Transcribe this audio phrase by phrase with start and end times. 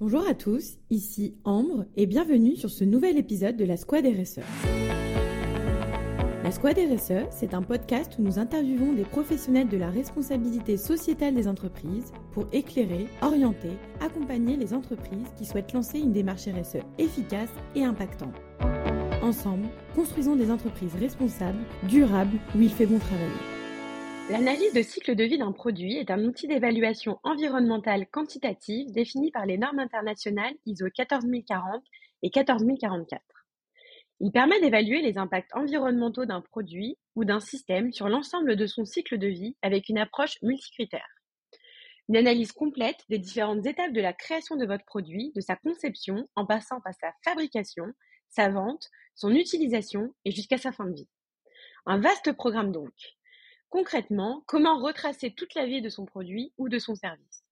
[0.00, 4.40] Bonjour à tous, ici Ambre et bienvenue sur ce nouvel épisode de la Squad RSE.
[6.42, 11.34] La Squad RSE, c'est un podcast où nous interviewons des professionnels de la responsabilité sociétale
[11.34, 17.50] des entreprises pour éclairer, orienter, accompagner les entreprises qui souhaitent lancer une démarche RSE efficace
[17.74, 18.40] et impactante.
[19.22, 23.59] Ensemble, construisons des entreprises responsables, durables, où il fait bon travailler.
[24.30, 29.44] L'analyse de cycle de vie d'un produit est un outil d'évaluation environnementale quantitative défini par
[29.44, 31.82] les normes internationales ISO 14040
[32.22, 33.20] et 14044.
[34.20, 38.84] Il permet d'évaluer les impacts environnementaux d'un produit ou d'un système sur l'ensemble de son
[38.84, 41.08] cycle de vie avec une approche multicritère.
[42.08, 46.28] Une analyse complète des différentes étapes de la création de votre produit, de sa conception
[46.36, 47.86] en passant par sa fabrication,
[48.28, 51.08] sa vente, son utilisation et jusqu'à sa fin de vie.
[51.84, 52.94] Un vaste programme donc.
[53.70, 57.44] Concrètement, comment retracer toute la vie de son produit ou de son service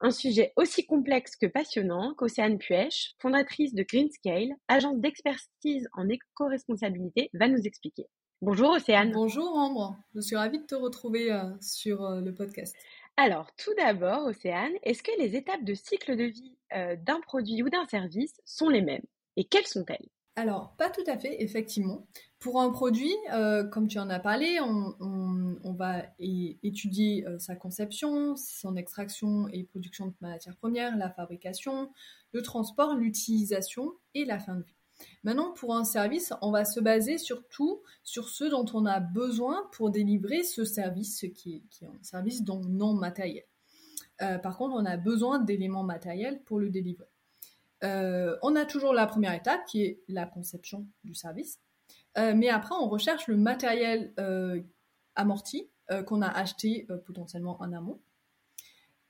[0.00, 7.28] Un sujet aussi complexe que passionnant qu'Océane Puech, fondatrice de Greenscale, agence d'expertise en éco-responsabilité,
[7.34, 8.06] va nous expliquer.
[8.40, 9.12] Bonjour Océane.
[9.12, 12.74] Bonjour Ambre, je suis ravie de te retrouver euh, sur euh, le podcast.
[13.18, 17.62] Alors, tout d'abord, Océane, est-ce que les étapes de cycle de vie euh, d'un produit
[17.62, 19.04] ou d'un service sont les mêmes?
[19.36, 20.08] Et quelles sont-elles?
[20.36, 22.08] Alors, pas tout à fait, effectivement.
[22.40, 28.36] Pour un produit, euh, comme tu en as parlé, on, va étudier euh, sa conception,
[28.36, 31.90] son extraction et production de matières premières, la fabrication,
[32.32, 34.74] le transport, l'utilisation et la fin de vie.
[35.22, 39.68] Maintenant, pour un service, on va se baser surtout sur ce dont on a besoin
[39.72, 43.44] pour délivrer ce service, qui est, un service non matériel.
[44.22, 47.13] Euh, par contre, on a besoin d'éléments matériels pour le délivrer.
[47.84, 51.60] Euh, on a toujours la première étape qui est la conception du service.
[52.16, 54.60] Euh, mais après, on recherche le matériel euh,
[55.14, 55.70] amorti
[56.06, 58.00] qu'on a acheté potentiellement en amont.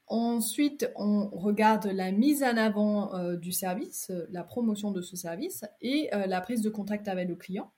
[0.09, 6.11] Ensuite, on regarde la mise en avant du service, la promotion de ce service et
[6.13, 7.73] la prise de contact avec le client.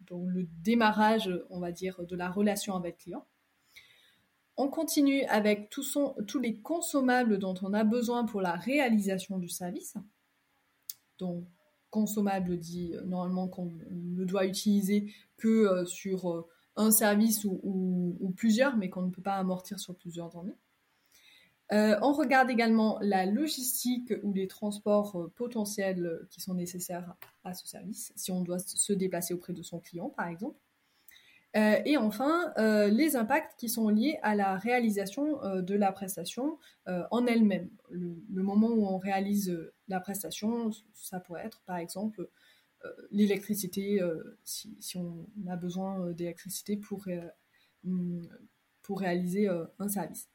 [0.00, 3.26] Donc le démarrage, on va dire, de la relation avec le client.
[4.56, 9.98] On continue avec tous les consommables dont on a besoin pour la réalisation du service.
[11.18, 11.44] Donc,
[11.94, 18.34] consommable dit euh, normalement qu'on ne doit utiliser que euh, sur euh, un service ou,
[18.36, 20.56] plusieurs, mais qu'on ne peut pas amortir sur plusieurs années.
[21.70, 27.14] on regarde également la logistique ou les transports potentiels qui sont nécessaires
[27.44, 30.58] à ce service, si on doit se déplacer auprès de son client, par exemple.
[31.56, 35.92] Euh, et enfin, euh, les impacts qui sont liés à la réalisation euh, de la
[35.92, 37.70] prestation en elle-même.
[37.90, 39.56] Le, moment où on réalise
[39.88, 42.28] la prestation, ça pourrait être par exemple
[43.10, 44.00] l'électricité,
[44.44, 47.06] si, on a besoin d'électricité pour,
[47.84, 48.26] mm,
[48.82, 49.48] pour réaliser
[49.78, 50.28] un service.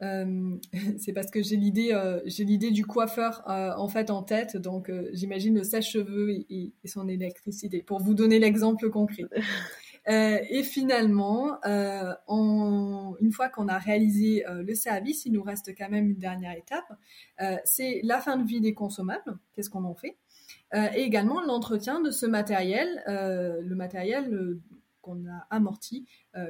[0.00, 1.94] c'est parce que j'ai l'idée,
[2.24, 7.82] j'ai l'idée du coiffeur en fait en tête, donc j'imagine le sèche-cheveux et, son électricité.
[7.82, 9.24] Pour vous donner l'exemple concret.
[10.08, 12.12] Euh, et finalement, euh,
[13.20, 16.56] une fois qu'on a réalisé euh, le service, il nous reste quand même une dernière
[16.56, 16.92] étape.
[17.64, 19.38] c'est la fin de vie des consommables.
[19.54, 20.16] Qu'est-ce qu'on en fait?
[20.72, 24.58] Et également l'entretien de ce matériel, le matériel
[25.00, 26.06] qu'on a amorti,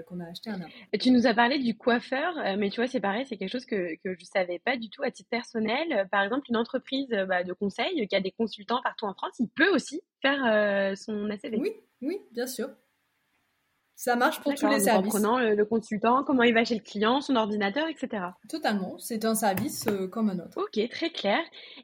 [0.07, 0.67] qu'on a acheté un an.
[0.99, 3.95] Tu nous as parlé du coiffeur, mais tu vois, c'est pareil, c'est quelque chose que,
[3.97, 6.09] que je ne savais pas du tout à titre personnel.
[6.11, 9.49] Par exemple, une entreprise bah, de conseil qui a des consultants partout en France, il
[9.49, 11.59] peut aussi faire son ACV.
[11.59, 11.73] Oui,
[12.03, 12.69] oui, bien sûr.
[14.01, 15.15] Ça marche pour tous les services.
[15.15, 18.29] En prenant le, consultant, comment il va chez le client, son ordinateur, etc.
[18.49, 20.57] Totalement, c'est un service euh, comme un autre.
[20.57, 21.39] Ok, très clair.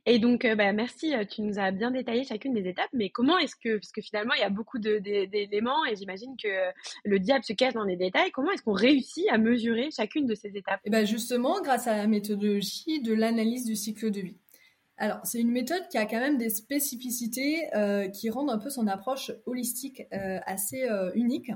[0.07, 3.11] Et donc, euh, bah, merci, euh, tu nous as bien détaillé chacune des étapes, mais
[3.11, 6.49] comment est-ce que, parce que finalement, il y a beaucoup d'éléments et j'imagine que
[7.05, 10.35] le diable se cache dans les détails, comment est-ce qu'on réussit à mesurer chacune de
[10.35, 10.81] ces étapes?
[10.85, 14.37] Et eh ben Justement, grâce à la méthodologie de l'analyse du cycle de vie.
[14.97, 17.69] Alors, c'est une méthode qui a quand même des spécificités
[18.15, 21.51] qui rendent un peu son approche holistique assez unique.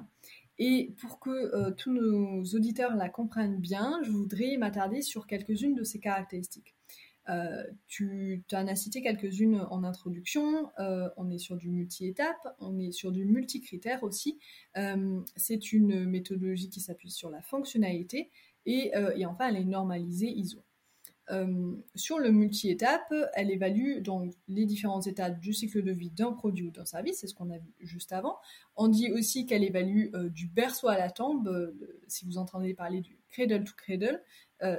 [0.63, 5.75] Et pour que euh, tous nos auditeurs la comprennent bien, je voudrais m'attarder sur quelques-unes
[5.75, 6.75] de ces caractéristiques.
[7.31, 10.71] Euh, tu en as cité quelques-unes en introduction.
[10.79, 14.39] Euh, on est sur du multi-étape, on est sur du multi-critère aussi.
[15.35, 18.31] c'est une méthodologie qui s'appuie sur la fonctionnalité
[18.67, 20.63] et, et, enfin elle est normalisée ISO.
[21.31, 26.33] Euh, sur le multi-étape, elle évalue donc les différentes étapes du cycle de vie d'un
[26.33, 28.39] produit ou d'un service, c'est ce qu'on a vu juste avant.
[28.77, 32.75] On dit aussi qu'elle évalue euh, du berceau à la tombe, euh, si vous entendez
[32.75, 34.21] parler du cradle to cradle,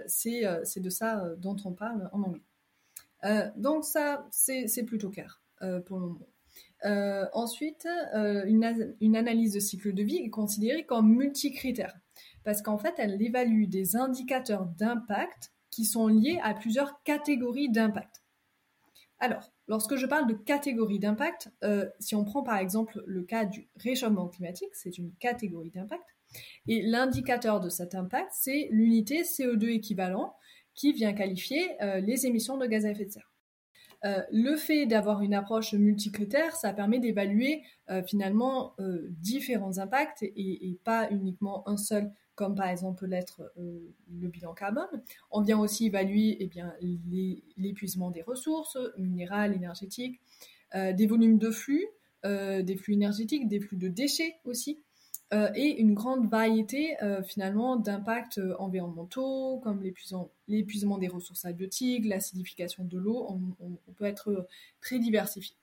[0.07, 3.51] c'est de ça dont on parle en anglais.
[3.56, 5.42] donc ça, c'est plutôt clair
[5.86, 7.30] pour le moment.
[7.33, 11.98] ensuite, une, une, analyse de cycle de vie est considérée comme multicritère,
[12.44, 18.22] parce qu'en fait, elle évalue des indicateurs d'impact qui sont liés à plusieurs catégories d'impact.
[19.22, 23.46] Alors, lorsque je parle de catégorie d'impact, euh, si on prend par exemple le cas
[23.46, 26.04] du réchauffement climatique, c'est une catégorie d'impact,
[26.68, 30.36] et l'indicateur de cet impact, c'est l'unité CO2 équivalent
[30.74, 33.32] qui vient qualifier euh, les émissions de gaz à effet de serre.
[34.06, 37.62] Euh, le fait d'avoir une approche multicritère, ça permet d'évaluer
[38.08, 38.74] finalement
[39.10, 45.04] différents impacts et, pas uniquement un seul comme par exemple l'être euh, le bilan carbone.
[45.30, 46.74] On vient aussi évaluer eh bien,
[47.56, 50.20] l'épuisement des ressources minérales, énergétiques,
[50.74, 51.86] euh, des volumes de flux,
[52.26, 54.80] euh, des flux énergétiques, des flux de déchets aussi,
[55.56, 63.26] et une grande variété finalement d'impacts environnementaux comme l'épuisement des ressources abiotiques, l'acidification de l'eau.
[63.30, 64.46] on, peut être
[64.82, 65.56] très diversifié.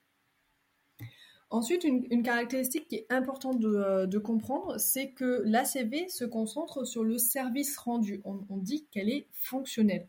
[1.51, 7.05] Ensuite, une, caractéristique qui est importante de, euh, comprendre, c'est que l'ACV se concentre sur
[7.05, 8.21] le service rendu.
[8.25, 10.09] On, dit qu'elle est fonctionnelle.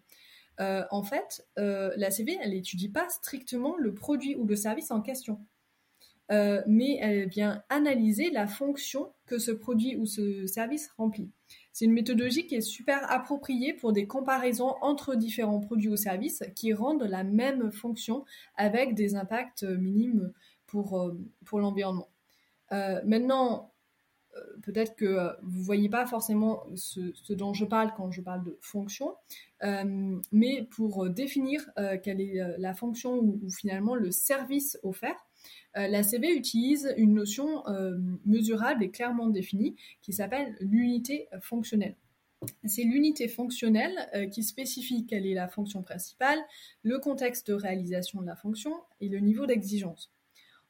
[0.59, 4.99] Euh, en fait, euh, l'ACV, elle n'étudie pas strictement le produit ou le service en
[4.99, 5.39] question,
[6.29, 11.31] mais elle vient analyser la fonction que ce produit ou ce service remplit.
[11.71, 16.43] C'est une méthodologie qui est super appropriée pour des comparaisons entre différents produits ou services
[16.55, 18.25] qui rendent la même fonction
[18.57, 20.31] avec des impacts minimes
[20.69, 22.09] pour, euh, pour l'environnement.
[22.71, 23.73] Euh, maintenant,
[24.35, 28.43] euh, peut-être que vous ne voyez pas forcément ce, dont je parle quand je parle
[28.43, 29.15] de fonction,
[30.31, 31.69] mais pour définir
[32.03, 35.17] quelle est la fonction ou, finalement le service offert,
[35.75, 37.63] la CV utilise une notion
[38.25, 41.95] mesurable et clairement définie qui s'appelle l'unité fonctionnelle.
[42.65, 46.39] C'est l'unité fonctionnelle qui spécifie quelle est la fonction principale,
[46.83, 50.13] le contexte de réalisation de la fonction et le niveau d'exigence.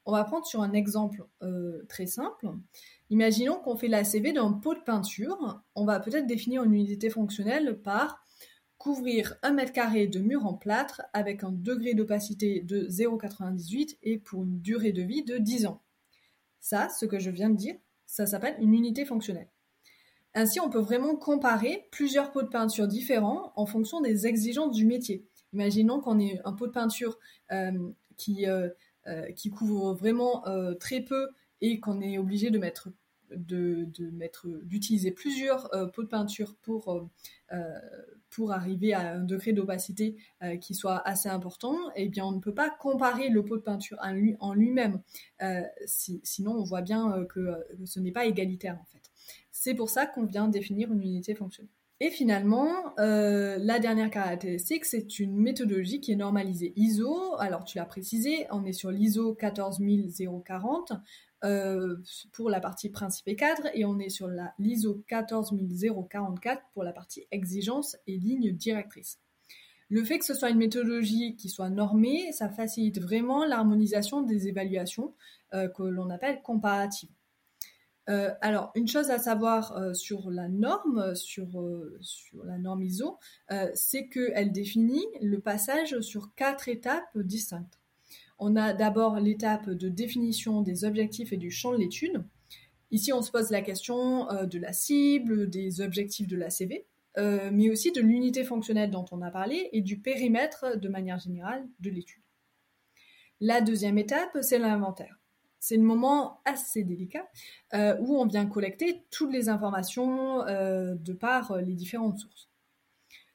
[0.09, 2.50] On va prendre sur un exemple euh, très simple.
[3.11, 5.61] Imaginons qu'on fait la CV d'un pot de peinture.
[5.75, 8.25] On va peut-être définir une unité fonctionnelle par
[8.79, 14.17] couvrir un mètre carré de mur en plâtre avec un degré d'opacité de 0,98 et
[14.17, 15.83] pour une durée de vie de 10 ans.
[16.59, 17.75] Ça, ce que je viens de dire,
[18.07, 19.51] ça s'appelle une unité fonctionnelle.
[20.33, 24.88] Ainsi, on peut vraiment comparer plusieurs pots de peinture différents en fonction des exigences du
[24.88, 25.27] métier.
[25.53, 27.19] Imaginons qu'on ait un pot de peinture
[27.51, 28.69] euh, qui euh,
[29.35, 31.29] qui couvre vraiment euh, très peu
[31.61, 32.89] et qu'on est obligé de mettre
[33.31, 40.15] d'utiliser plusieurs euh, pots de peinture pour arriver à un degré d'opacité
[40.61, 43.97] qui soit assez important, eh bien on ne peut pas comparer le pot de peinture
[44.01, 45.01] en, lui, même
[45.85, 49.11] sinon on voit bien que, ce n'est pas égalitaire en fait.
[49.51, 51.79] C'est pour ça qu'on vient définir une unité fonctionnelle.
[52.01, 57.36] Et finalement, euh, la dernière caractéristique, c'est une méthodologie qui est normalisée ISO.
[57.40, 60.94] Alors, tu l'as précisé, on est sur l'ISO 14040
[61.44, 61.98] euh,
[62.31, 64.30] pour la partie principe et cadre, et on est sur
[64.60, 69.19] l'ISO 14044 pour la partie exigence et ligne directrice.
[69.90, 74.48] Le fait que ce soit une méthodologie qui soit normée, ça facilite vraiment l'harmonisation des
[74.48, 75.16] évaluations
[75.54, 77.10] euh, que l'on appelle comparatives.
[78.09, 83.19] Euh, alors, une chose à savoir euh, sur la norme, euh, sur la norme ISO,
[83.73, 87.79] c'est qu'elle définit le passage sur quatre étapes distinctes.
[88.39, 92.23] On a d'abord l'étape de définition des objectifs et du champ de l'étude.
[92.91, 96.85] Ici, on se pose la question de la cible, des objectifs de la CV,
[97.17, 101.67] mais aussi de l'unité fonctionnelle dont on a parlé et du périmètre de manière générale
[101.81, 102.23] de l'étude.
[103.42, 105.19] La deuxième étape, c'est l'inventaire.
[105.59, 107.28] C'est le moment assez délicat
[107.73, 112.49] euh, où on vient collecter toutes les informations euh, de par euh, les différentes sources.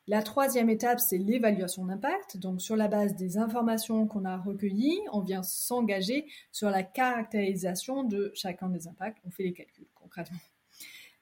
[0.06, 2.36] La troisième étape, c'est l'évaluation d'impact.
[2.36, 8.04] Donc, sur la base des informations qu'on a recueillies, on vient s'engager sur la caractérisation
[8.04, 9.18] de chacun des impacts.
[9.24, 10.38] On fait les calculs concrètement.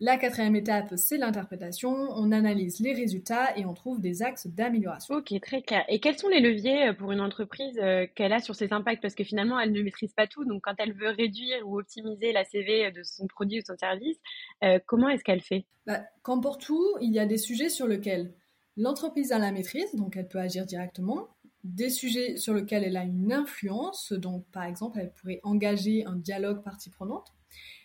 [0.05, 1.93] La quatrième étape, c'est l'interprétation.
[1.93, 5.15] On analyse les résultats et on trouve des axes d'amélioration.
[5.15, 5.85] Ok, très clair.
[5.89, 9.01] Et quels sont les leviers euh, pour une entreprise euh, qu'elle a sur ses impacts?
[9.01, 10.45] Parce que finalement, elle ne maîtrise pas tout.
[10.45, 14.17] Donc, quand elle veut réduire ou optimiser la CV de son produit ou son service,
[14.65, 15.67] euh, comment est-ce qu'elle fait?
[15.87, 18.35] Bah, Comme pour tout, il y a des sujets sur lesquels
[18.77, 21.29] l'entreprise a la maîtrise, donc elle peut agir directement.
[21.63, 26.17] Des sujets sur lesquels elle a une influence, donc par exemple, elle pourrait engager un
[26.17, 27.33] dialogue partie prenante.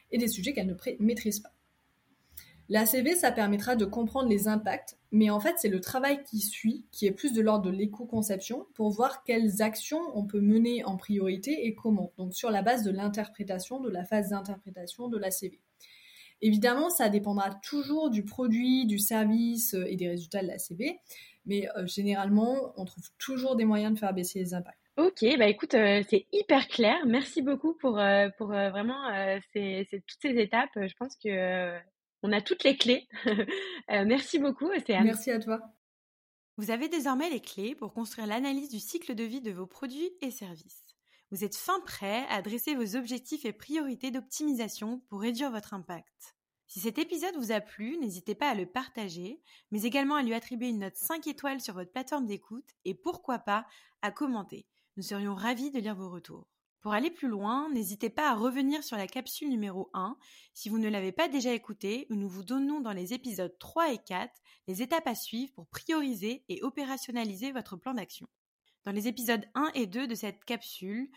[0.09, 1.51] Et des sujets qu'elle ne maîtrise pas.
[2.69, 6.39] La CV, ça permettra de comprendre les impacts, mais en fait, c'est le travail qui
[6.39, 10.83] suit, qui est plus de l'ordre de l'éco-conception, pour voir quelles actions on peut mener
[10.83, 12.11] en priorité et comment.
[12.17, 15.61] Donc, sur la base de l'interprétation, de la phase d'interprétation de la CV.
[16.41, 20.99] Évidemment, ça dépendra toujours du produit, du service euh, et des résultats de la CV,
[21.45, 24.77] mais euh, généralement, on trouve toujours des moyens de faire baisser les impacts.
[24.97, 26.97] Ok, bah écoute, euh, c'est hyper clair.
[27.05, 28.01] Merci beaucoup pour,
[28.37, 29.03] pour vraiment
[29.43, 30.71] toutes ces étapes.
[30.75, 31.77] Je pense que
[32.23, 33.07] on a toutes les clés.
[33.89, 34.69] Euh, merci beaucoup.
[34.89, 35.61] Merci à toi.
[36.57, 40.11] Vous avez désormais les clés pour construire l'analyse du cycle de vie de vos produits
[40.19, 40.83] et services.
[41.31, 46.35] Vous êtes fin prêt à dresser vos objectifs et priorités d'optimisation pour réduire votre impact.
[46.67, 50.33] Si cet épisode vous a plu, n'hésitez pas à le partager, mais également à lui
[50.33, 53.65] attribuer une note 5 étoiles sur votre plateforme d'écoute et pourquoi pas
[54.01, 54.65] à commenter.
[54.97, 56.47] Nous serions ravis de lire vos retours.
[56.81, 60.15] Pour aller plus loin, n'hésitez pas à revenir sur la capsule numéro 1
[60.53, 63.93] si vous ne l'avez pas déjà écoutée où nous vous donnons dans les épisodes 3
[63.93, 64.31] et 4
[64.67, 68.27] les étapes à suivre pour prioriser et opérationnaliser votre plan d'action.
[68.85, 71.09] Dans les épisodes 1 et 2 de cette capsule,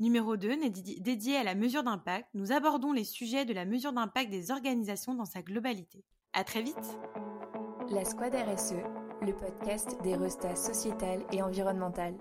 [0.00, 0.56] numéro 2,
[0.98, 5.14] dédié à la mesure d'impact, nous abordons les sujets de la mesure d'impact des organisations
[5.14, 6.04] dans sa globalité.
[6.32, 6.98] À très vite!
[7.90, 8.74] La Squad RSE,
[9.22, 12.16] le podcast des restats sociétal et environnemental.